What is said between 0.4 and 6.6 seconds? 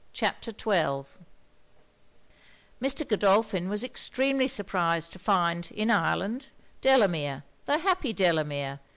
XII Mr. Godolphin was extremely surprised to find, in Ireland,